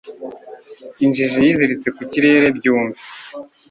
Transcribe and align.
injiji 1.03 1.37
yiziritse 1.45 1.87
ku 1.95 2.01
kirere 2.11 2.47
byumve 2.57 2.99